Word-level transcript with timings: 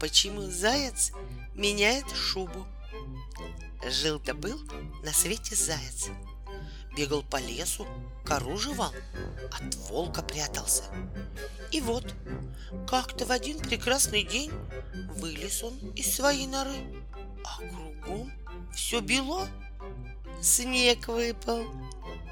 Почему 0.00 0.42
заяц 0.42 1.12
меняет 1.54 2.08
шубу? 2.14 2.66
Жил-то 3.86 4.32
был 4.32 4.58
на 5.04 5.12
свете 5.12 5.54
заяц. 5.54 6.08
Бегал 6.96 7.22
по 7.22 7.36
лесу, 7.36 7.86
кору 8.24 8.56
жевал, 8.56 8.94
от 9.52 9.74
волка 9.90 10.22
прятался. 10.22 10.84
И 11.72 11.80
вот, 11.82 12.14
как-то 12.88 13.26
в 13.26 13.30
один 13.30 13.58
прекрасный 13.58 14.24
день 14.24 14.50
вылез 15.16 15.62
он 15.62 15.78
из 15.90 16.14
своей 16.14 16.46
норы, 16.46 17.04
а 17.44 17.58
кругом 17.58 18.32
все 18.72 19.00
бело. 19.00 19.46
Снег 20.42 21.08
выпал. 21.08 21.66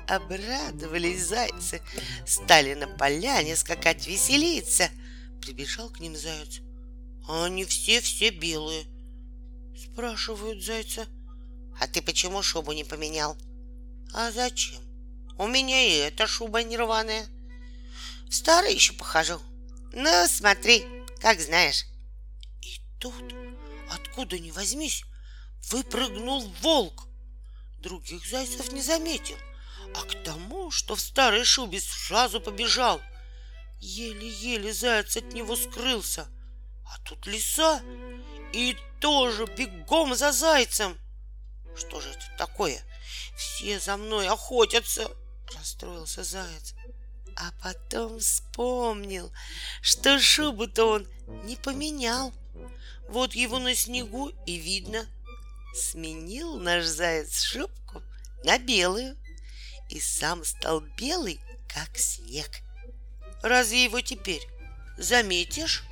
Обрадовались 0.07 1.27
зайцы, 1.27 1.83
стали 2.25 2.75
на 2.75 2.87
поляне 2.87 3.57
скакать 3.57 4.07
веселиться. 4.07 4.89
Прибежал 5.41 5.91
к 5.91 5.99
ним 5.99 6.15
заяц. 6.15 6.61
А 7.27 7.47
они 7.47 7.65
все-все 7.65 8.31
белые. 8.31 8.87
Спрашивают 9.77 10.63
зайца. 10.63 11.07
А 11.81 11.89
ты 11.89 12.03
почему 12.03 12.43
шубу 12.43 12.73
не 12.73 12.85
поменял? 12.85 13.37
А 14.15 14.31
зачем? 14.31 14.81
У 15.39 15.47
меня 15.49 15.83
и 15.83 15.97
эта 15.97 16.27
шуба 16.27 16.63
нерваная. 16.63 17.27
В 18.29 18.33
старой 18.33 18.75
еще 18.75 18.93
похожу. 18.93 19.41
Ну, 19.93 20.27
смотри, 20.29 20.85
как 21.21 21.41
знаешь. 21.41 21.85
И 22.63 22.81
тут, 23.01 23.35
откуда 23.91 24.39
ни 24.39 24.53
возьмись, 24.53 25.05
выпрыгнул 25.71 26.49
волк. 26.63 27.06
Других 27.87 28.27
зайцев 28.27 28.73
не 28.73 28.83
заметил, 28.83 29.37
а 29.95 30.03
к 30.03 30.25
тому, 30.25 30.73
что 30.73 30.97
в 30.97 31.01
старой 31.01 31.45
шубе 31.45 31.81
сразу 31.81 32.41
побежал. 32.41 33.01
Еле-еле 33.79 34.75
заяц 34.75 35.17
от 35.17 35.33
него 35.33 35.55
скрылся. 35.55 36.27
А 36.85 36.99
тут 37.05 37.29
лиса 37.29 37.81
и 38.53 38.77
тоже 39.01 39.47
бегом 39.57 40.17
за 40.17 40.33
зайцем. 40.33 40.99
Что 41.77 42.01
же 42.01 42.09
это 42.11 42.25
такое? 42.37 42.83
Все 43.37 43.79
за 43.79 43.97
мной 43.97 44.27
охотятся, 44.27 45.09
расстроился 45.57 46.25
заяц. 46.25 46.75
А 47.37 47.53
потом 47.63 48.19
вспомнил, 48.19 49.31
что 49.81 50.19
шубу-то 50.19 50.87
он 50.87 51.09
не 51.45 51.55
поменял. 51.55 52.35
Вот 53.09 53.37
его 53.37 53.61
на 53.61 53.77
снегу 53.77 54.33
и 54.45 54.57
видно. 54.57 55.07
Сменил 55.77 56.59
наш 56.59 56.87
заяц 56.87 57.43
шубку 57.43 58.03
на 58.45 58.59
белую 58.59 59.15
и 59.91 60.01
сам 60.01 60.43
стал 60.43 60.81
белый, 60.81 61.39
как 61.69 61.99
снег. 61.99 62.49
Разве 63.43 63.85
его 63.85 64.01
теперь 64.01 64.43
заметишь? 64.97 65.85